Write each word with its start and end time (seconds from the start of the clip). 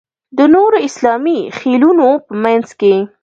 د 0.37 0.39
نورو 0.53 0.77
اسلامي 0.87 1.39
خېلونو 1.57 2.07
په 2.25 2.33
منځ 2.43 2.67
کې. 2.79 2.95